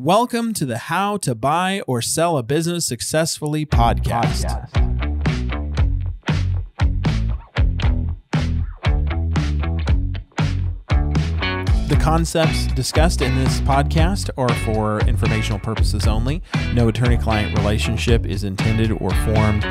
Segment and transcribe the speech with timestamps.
[0.00, 4.44] Welcome to the How to Buy or Sell a Business Successfully podcast.
[11.88, 16.44] The concepts discussed in this podcast are for informational purposes only.
[16.74, 19.62] No attorney client relationship is intended or formed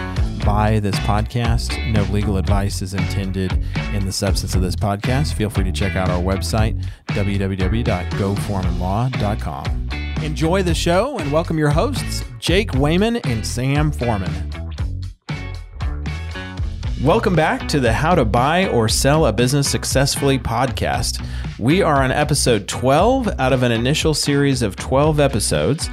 [0.46, 1.89] by this podcast.
[1.94, 3.64] No legal advice is intended
[3.94, 5.36] in the substance of this podcast.
[5.36, 9.96] Feel free to check out our website, www.goforemanlaw.com.
[10.24, 14.34] Enjoy the show and welcome your hosts, Jake Wayman and Sam Foreman.
[17.04, 21.24] Welcome back to the How to Buy or Sell a Business Successfully podcast.
[21.60, 25.88] We are on episode 12 out of an initial series of 12 episodes,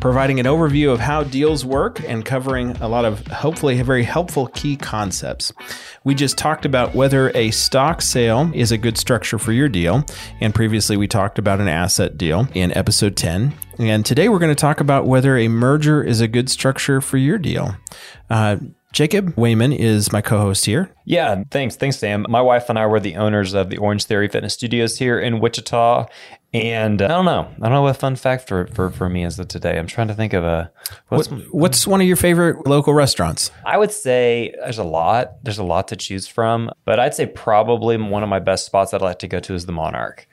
[0.00, 4.46] providing an overview of how deals work and covering a lot of hopefully very helpful
[4.48, 5.52] key concepts.
[6.04, 10.04] We just talked about whether a stock sale is a good structure for your deal,
[10.40, 13.54] and previously we talked about an asset deal in episode 10.
[13.78, 17.16] And today we're going to talk about whether a merger is a good structure for
[17.16, 17.76] your deal.
[18.30, 18.56] Uh,
[18.92, 20.90] Jacob Wayman is my co-host here.
[21.04, 21.76] Yeah, thanks.
[21.76, 22.24] Thanks, Sam.
[22.28, 25.40] My wife and I were the owners of the Orange Theory Fitness Studios here in
[25.40, 26.06] Wichita.
[26.54, 27.50] And uh, I don't know.
[27.56, 29.78] I don't know what fun fact for, for, for me is that today.
[29.78, 30.70] I'm trying to think of a
[31.08, 33.50] what's, what, what's one of your favorite local restaurants?
[33.66, 35.44] I would say there's a lot.
[35.44, 38.92] There's a lot to choose from, but I'd say probably one of my best spots
[38.92, 40.26] that I'd like to go to is the Monarch.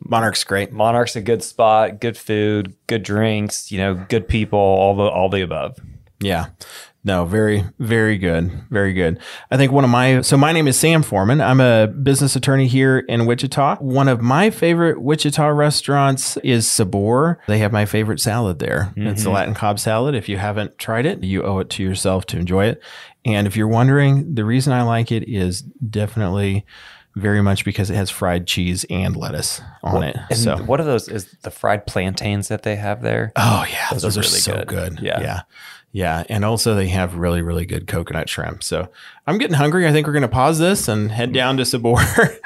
[0.00, 0.72] Monarch's great.
[0.72, 5.28] Monarch's a good spot, good food, good drinks, you know, good people, all the all
[5.28, 5.78] the above.
[6.20, 6.46] Yeah.
[7.04, 8.50] No, very, very good.
[8.70, 9.18] Very good.
[9.50, 11.40] I think one of my, so my name is Sam Foreman.
[11.40, 13.76] I'm a business attorney here in Wichita.
[13.76, 17.40] One of my favorite Wichita restaurants is Sabor.
[17.46, 18.92] They have my favorite salad there.
[18.96, 19.06] Mm-hmm.
[19.06, 20.14] It's the Latin Cobb salad.
[20.14, 22.82] If you haven't tried it, you owe it to yourself to enjoy it.
[23.24, 26.66] And if you're wondering, the reason I like it is definitely
[27.14, 30.36] very much because it has fried cheese and lettuce on well, it.
[30.36, 31.08] so what are those?
[31.08, 33.32] Is the fried plantains that they have there?
[33.36, 34.68] Oh yeah, those, those are, really so good.
[34.68, 35.00] good.
[35.02, 35.40] Yeah, yeah.
[35.92, 38.62] Yeah, and also they have really really good coconut shrimp.
[38.62, 38.88] So
[39.26, 39.86] I'm getting hungry.
[39.86, 41.96] I think we're going to pause this and head down to Sabor.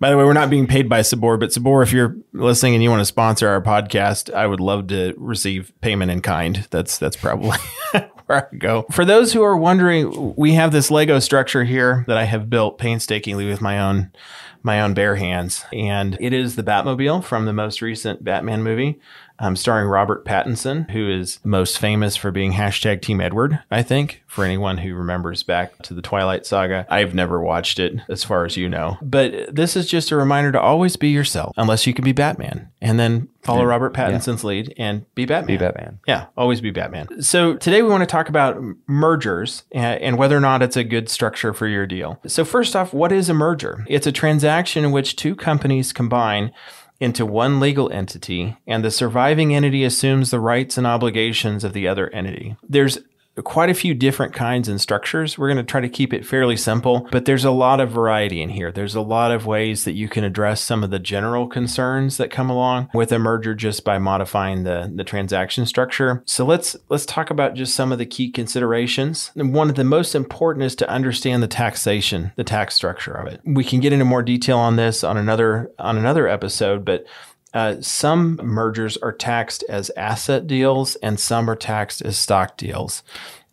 [0.00, 2.82] by the way, we're not being paid by Sabor, but Sabor, if you're listening and
[2.82, 6.66] you want to sponsor our podcast, I would love to receive payment in kind.
[6.70, 7.58] That's that's probably
[8.26, 8.86] where I go.
[8.90, 12.78] For those who are wondering, we have this Lego structure here that I have built
[12.78, 14.12] painstakingly with my own
[14.64, 19.00] my own bare hands, and it is the Batmobile from the most recent Batman movie
[19.42, 24.22] um, starring Robert Pattinson, who is most famous for being hashtag Team Edward, I think,
[24.28, 26.86] for anyone who remembers back to the Twilight Saga.
[26.88, 28.98] I've never watched it, as far as you know.
[29.02, 32.70] But this is just a reminder to always be yourself, unless you can be Batman.
[32.80, 34.48] And then follow Robert Pattinson's yeah.
[34.48, 35.46] lead and be Batman.
[35.48, 35.98] Be Batman.
[36.06, 37.20] Yeah, always be Batman.
[37.20, 41.08] So today we want to talk about mergers and whether or not it's a good
[41.08, 42.20] structure for your deal.
[42.28, 43.84] So, first off, what is a merger?
[43.88, 46.52] It's a transaction in which two companies combine
[47.02, 51.88] into one legal entity, and the surviving entity assumes the rights and obligations of the
[51.88, 52.56] other entity.
[52.62, 52.98] There's
[53.40, 55.38] quite a few different kinds and structures.
[55.38, 58.42] We're going to try to keep it fairly simple, but there's a lot of variety
[58.42, 58.70] in here.
[58.70, 62.30] There's a lot of ways that you can address some of the general concerns that
[62.30, 66.22] come along with a merger just by modifying the, the transaction structure.
[66.26, 69.30] So let's let's talk about just some of the key considerations.
[69.34, 73.32] And one of the most important is to understand the taxation, the tax structure of
[73.32, 73.40] it.
[73.44, 77.06] We can get into more detail on this on another on another episode, but
[77.54, 83.02] uh, some mergers are taxed as asset deals and some are taxed as stock deals.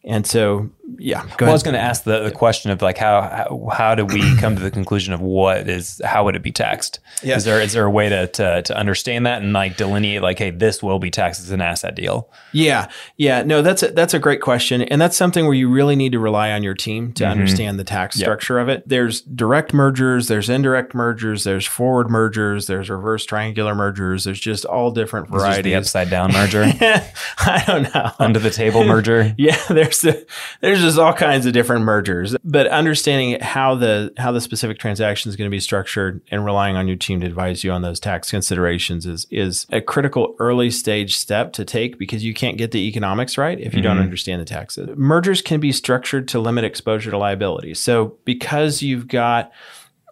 [0.03, 1.25] And so yeah.
[1.39, 4.05] Well, I was going to ask the, the question of like how, how how do
[4.05, 6.99] we come to the conclusion of what is how would it be taxed?
[7.23, 7.35] Yeah.
[7.35, 10.39] Is there is there a way to, to to understand that and like delineate like
[10.39, 12.29] hey this will be taxed as an asset deal?
[12.51, 13.43] Yeah, yeah.
[13.43, 16.19] No, that's a, that's a great question, and that's something where you really need to
[16.19, 17.31] rely on your team to mm-hmm.
[17.31, 18.25] understand the tax yep.
[18.25, 18.87] structure of it.
[18.87, 24.23] There's direct mergers, there's indirect mergers, there's forward mergers, there's reverse triangular mergers.
[24.23, 25.63] There's just all different varieties.
[25.63, 26.63] the upside down merger.
[27.37, 28.11] I don't know.
[28.19, 29.33] Under the table merger.
[29.37, 30.25] yeah, there's a,
[30.61, 34.79] there's there's just all kinds of different mergers, but understanding how the how the specific
[34.79, 37.81] transaction is going to be structured and relying on your team to advise you on
[37.81, 42.57] those tax considerations is is a critical early stage step to take because you can't
[42.57, 43.89] get the economics right if you mm-hmm.
[43.89, 44.89] don't understand the taxes.
[44.95, 47.73] Mergers can be structured to limit exposure to liability.
[47.73, 49.51] So because you've got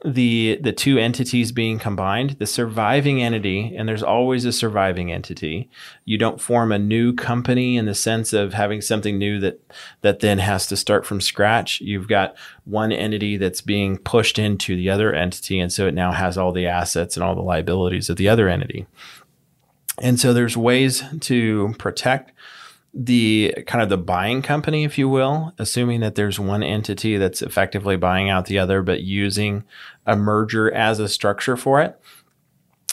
[0.05, 5.69] the the two entities being combined the surviving entity and there's always a surviving entity.
[6.05, 9.59] You don't form a new company in the sense of having something new that
[10.01, 11.81] that then has to start from scratch.
[11.81, 12.35] You've got
[12.65, 16.51] one entity that's being pushed into the other entity and so it now has all
[16.51, 18.85] the assets and all the liabilities of the other entity.
[19.99, 22.33] And so there's ways to protect
[22.99, 27.43] the kind of the buying company, if you will, assuming that there's one entity that's
[27.43, 29.63] effectively buying out the other, but using
[30.07, 31.99] a merger as a structure for it.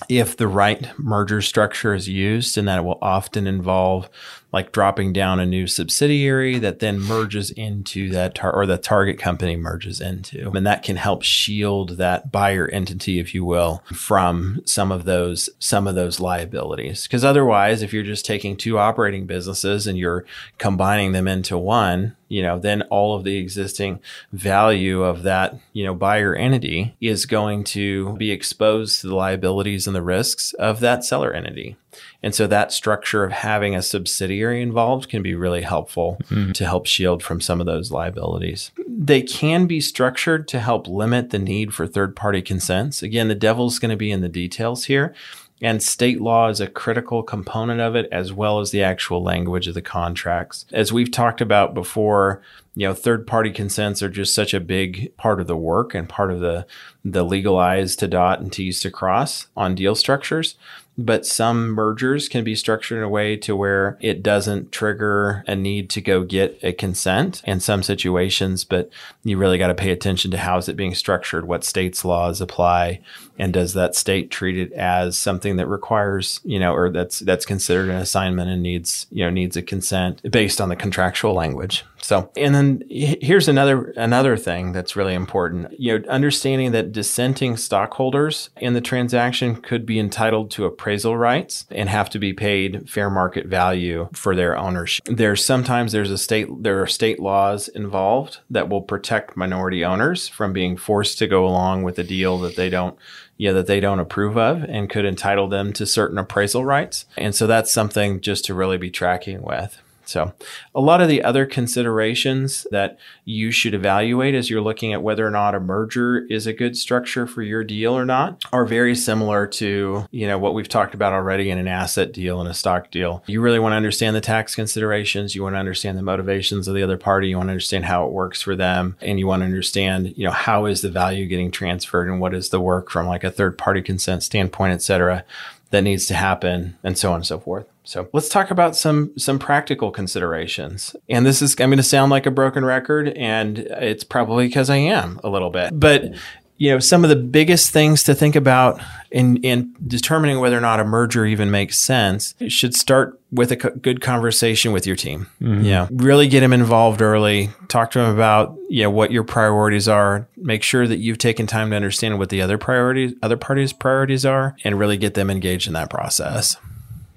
[0.09, 4.11] if the right merger structure is used, and that it will often involve
[4.55, 9.19] like dropping down a new subsidiary that then merges into that tar- or the target
[9.19, 10.49] company merges into.
[10.53, 15.51] And that can help shield that buyer entity, if you will, from some of those,
[15.59, 17.09] some of those liabilities.
[17.09, 20.25] Cause otherwise, if you're just taking two operating businesses and you're
[20.59, 23.99] combining them into one, you know, then all of the existing
[24.33, 29.89] value of that, you know, buyer entity is going to be exposed to the liabilities
[29.89, 31.77] and the risks of that seller entity.
[32.23, 36.53] And so that structure of having a subsidiary involved can be really helpful mm-hmm.
[36.53, 38.71] to help shield from some of those liabilities.
[38.87, 43.03] They can be structured to help limit the need for third party consents.
[43.03, 45.15] Again, the devil's going to be in the details here.
[45.63, 49.69] And state law is a critical component of it, as well as the actual language
[49.69, 50.67] of the contracts.
[50.73, 52.43] As we've talked about before,
[52.75, 56.09] you know, third party consents are just such a big part of the work and
[56.09, 56.67] part of the,
[57.05, 60.57] the legal I's to dot and T's to cross on deal structures
[60.97, 65.57] but some mergers can be structured in a way to where it doesn't trigger a
[65.57, 68.91] need to go get a consent in some situations but
[69.25, 72.41] you really got to pay attention to how is it being structured what states laws
[72.41, 73.01] apply
[73.39, 77.45] and does that state treat it as something that requires you know or that's that's
[77.45, 81.85] considered an assignment and needs you know needs a consent based on the contractual language.
[82.01, 85.79] So and then here's another another thing that's really important.
[85.79, 91.65] You know understanding that dissenting stockholders in the transaction could be entitled to appraisal rights
[91.71, 96.19] and have to be paid fair market value for their ownership there's sometimes there's a
[96.19, 101.27] state there are state laws involved that will protect minority owners from being forced to
[101.27, 102.99] go along with a deal that they don't
[103.37, 107.05] yeah, that they don't approve of and could entitle them to certain appraisal rights.
[107.17, 109.83] And so that's something just to really be tracking with.
[110.05, 110.33] So,
[110.75, 115.27] a lot of the other considerations that you should evaluate as you're looking at whether
[115.27, 118.95] or not a merger is a good structure for your deal or not are very
[118.95, 122.55] similar to, you know, what we've talked about already in an asset deal and a
[122.55, 123.23] stock deal.
[123.27, 126.75] You really want to understand the tax considerations, you want to understand the motivations of
[126.75, 129.41] the other party, you want to understand how it works for them, and you want
[129.41, 132.91] to understand, you know, how is the value getting transferred and what is the work
[132.91, 135.25] from like a third party consent standpoint, et cetera,
[135.71, 137.67] that needs to happen and so on and so forth.
[137.85, 140.97] So let's talk about some some practical considerations.
[141.09, 144.71] And this is I'm going to sound like a broken record, and it's probably because
[144.71, 145.79] I am a little bit.
[145.79, 146.15] But
[146.57, 148.81] you know, some of the biggest things to think about
[149.11, 153.57] in in determining whether or not a merger even makes sense should start with a
[153.57, 155.27] co- good conversation with your team.
[155.41, 155.65] Mm-hmm.
[155.65, 157.51] Yeah, really get them involved early.
[157.69, 160.29] Talk to them about you know what your priorities are.
[160.37, 164.25] Make sure that you've taken time to understand what the other priorities, other parties' priorities
[164.25, 166.57] are, and really get them engaged in that process.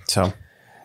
[0.08, 0.34] So.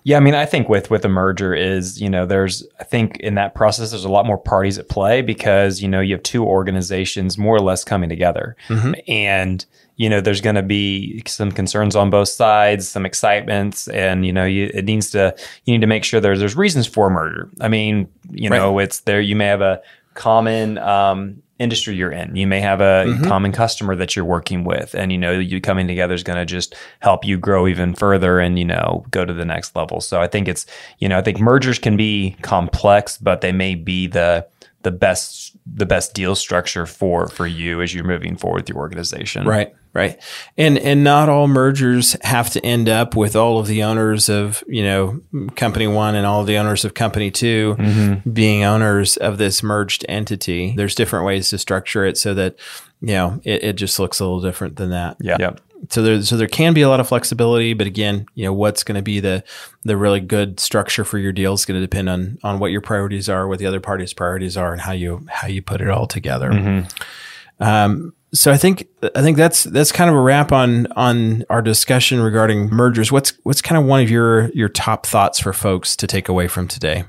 [0.05, 3.19] Yeah, I mean, I think with with a merger is you know there's I think
[3.19, 6.23] in that process there's a lot more parties at play because you know you have
[6.23, 8.95] two organizations more or less coming together, mm-hmm.
[9.07, 9.65] and
[9.97, 14.33] you know there's going to be some concerns on both sides, some excitements, and you
[14.33, 15.35] know you, it needs to
[15.65, 17.49] you need to make sure there's there's reasons for a merger.
[17.61, 18.85] I mean, you know, right.
[18.85, 19.21] it's there.
[19.21, 19.81] You may have a
[20.15, 22.35] common um, industry you're in.
[22.37, 23.25] You may have a mm-hmm.
[23.25, 26.45] common customer that you're working with, and you know you coming together is going to
[26.45, 30.01] just help you grow even further and you know go to the next level.
[30.01, 30.67] So I think it's
[30.99, 34.47] you know I think mergers can be complex, but they may be the
[34.83, 38.79] the best the best deal structure for for you as you're moving forward with your
[38.79, 39.47] organization.
[39.47, 39.75] Right.
[39.95, 40.19] Right.
[40.57, 44.65] And and not all mergers have to end up with all of the owners of,
[44.67, 45.21] you know,
[45.55, 48.31] company 1 and all of the owners of company 2 mm-hmm.
[48.31, 50.75] being owners of this merged entity.
[50.77, 52.57] There's different ways to structure it so that,
[53.03, 55.19] you know, it, it just looks a little different than that.
[55.21, 55.37] Yeah.
[55.39, 55.57] yeah.
[55.91, 58.85] So there so there can be a lot of flexibility, but again, you know, what's
[58.85, 59.45] going to be the
[59.83, 62.81] the really good structure for your deal is going to depend on on what your
[62.81, 65.91] priorities are, what the other party's priorities are and how you how you put it
[65.91, 66.51] all together.
[66.51, 67.63] Mm-hmm.
[67.63, 71.61] Um, so I think I think that's that's kind of a wrap on on our
[71.61, 73.13] discussion regarding mergers.
[73.13, 76.49] What's what's kind of one of your your top thoughts for folks to take away
[76.49, 77.05] from today?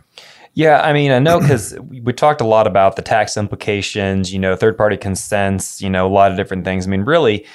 [0.55, 4.37] Yeah, I mean, I know because we talked a lot about the tax implications, you
[4.37, 6.85] know, third party consents, you know, a lot of different things.
[6.85, 7.45] I mean, really,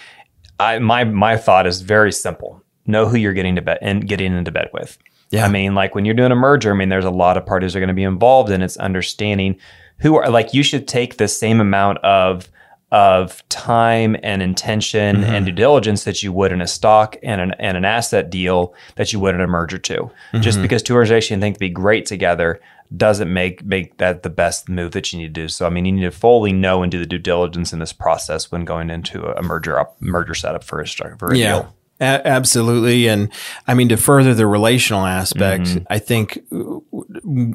[0.58, 4.32] I my my thought is very simple: know who you're getting to bed and getting
[4.36, 4.98] into bed with.
[5.30, 7.44] Yeah, I mean, like when you're doing a merger, I mean, there's a lot of
[7.44, 9.58] parties are going to be involved, and it's understanding
[9.98, 12.48] who are like you should take the same amount of
[12.90, 15.30] of time and intention mm-hmm.
[15.30, 18.74] and due diligence that you would in a stock and an, and an asset deal
[18.96, 20.10] that you would in a merger too.
[20.32, 20.40] Mm-hmm.
[20.40, 22.60] Just because two organizations think to be great together
[22.96, 25.48] doesn't make make that the best move that you need to do.
[25.48, 27.92] So I mean, you need to fully know and do the due diligence in this
[27.92, 31.52] process when going into a merger up, merger setup for a, for a yeah.
[31.52, 31.74] deal.
[32.00, 33.08] A- absolutely.
[33.08, 33.30] And
[33.66, 35.84] I mean, to further the relational aspect, mm-hmm.
[35.90, 36.42] I think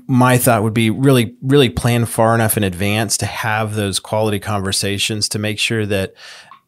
[0.08, 4.40] my thought would be really, really plan far enough in advance to have those quality
[4.40, 6.14] conversations to make sure that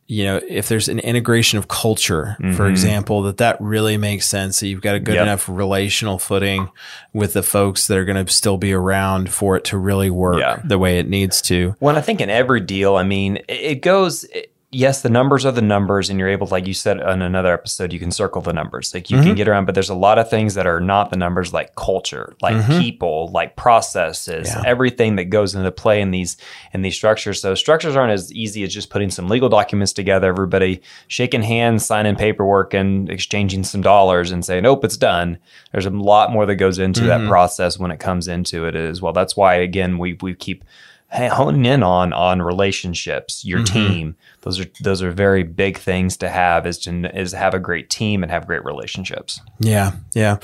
[0.08, 2.54] you know, if there's an integration of culture, mm-hmm.
[2.54, 4.60] for example, that that really makes sense.
[4.60, 5.24] That you've got a good yep.
[5.24, 6.70] enough relational footing
[7.12, 10.40] with the folks that are going to still be around for it to really work
[10.40, 10.62] yeah.
[10.64, 11.76] the way it needs to.
[11.80, 14.26] Well, I think in every deal, I mean, it goes.
[14.26, 17.54] It, yes, the numbers are the numbers, and you're able, like you said on another
[17.54, 18.94] episode, you can circle the numbers.
[18.94, 19.28] Like you mm-hmm.
[19.28, 21.76] can get around, but there's a lot of things that are not the numbers, like
[21.76, 22.80] culture, like mm-hmm.
[22.80, 24.64] people, like processes, yeah.
[24.66, 26.38] everything that goes into play in these
[26.74, 27.42] in these structures.
[27.42, 31.86] So structures aren't as easy as just putting some legal documents together, everybody shaking hands,
[31.86, 35.38] signing paperwork, and exchanging some dollars and saying, "Nope, it's done."
[35.72, 37.24] There's a lot more that goes into mm-hmm.
[37.24, 39.14] that process when it comes into it as well.
[39.14, 40.66] That's why, again, we we keep
[41.12, 43.74] honing in on on relationships, your mm-hmm.
[43.74, 44.16] team.
[44.46, 47.60] Those are those are very big things to have is to is to have a
[47.60, 49.42] great team and have great relationships.
[49.60, 50.38] Yeah, yeah,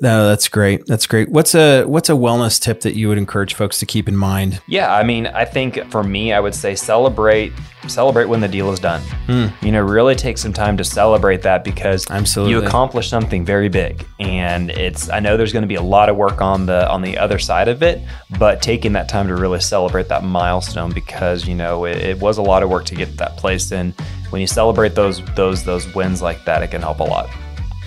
[0.00, 0.86] no, that's great.
[0.86, 1.28] That's great.
[1.28, 4.62] What's a what's a wellness tip that you would encourage folks to keep in mind?
[4.66, 7.52] Yeah, I mean, I think for me, I would say celebrate
[7.88, 9.02] celebrate when the deal is done.
[9.26, 9.52] Mm.
[9.62, 12.54] You know, really take some time to celebrate that because Absolutely.
[12.54, 15.10] you accomplished something very big, and it's.
[15.10, 17.38] I know there's going to be a lot of work on the on the other
[17.38, 18.00] side of it,
[18.38, 22.38] but taking that time to really celebrate that milestone because you know it, it was
[22.38, 23.92] a lot of work to get that place, and
[24.30, 27.28] when you celebrate those those those wins like that, it can help a lot.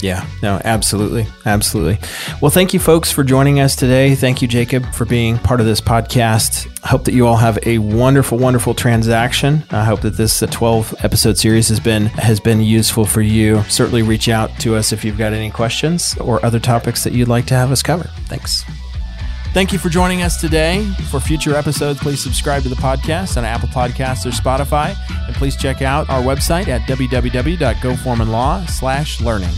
[0.02, 1.26] Yeah, no, absolutely.
[1.46, 1.98] Absolutely.
[2.42, 4.14] Well, thank you, folks, for joining us today.
[4.14, 6.68] Thank you, Jacob, for being part of this podcast.
[6.84, 9.64] I hope that you all have a wonderful, wonderful transaction.
[9.72, 13.64] I hope that this uh, 12 episode series has been has been useful for you.
[13.64, 17.30] Certainly reach out to us if you've got any questions or other topics that you'd
[17.30, 18.10] like to have us cover.
[18.28, 18.64] Thanks.
[19.56, 20.84] Thank you for joining us today.
[21.10, 24.98] For future episodes, please subscribe to the podcast on Apple Podcasts or Spotify.
[25.28, 29.56] And please check out our website at www.goforemanlaw slash learning.